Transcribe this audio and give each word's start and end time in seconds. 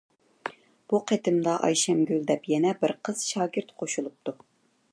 بۇ 0.93 0.99
قېتىمدا 1.11 1.53
ئايشەمگۈل 1.67 2.25
دەپ 2.31 2.49
يەنە 2.53 2.73
بىر 2.85 2.95
قىز 3.09 3.21
شاگىرت 3.33 3.73
قوشۇلۇپتۇ. 3.83 4.35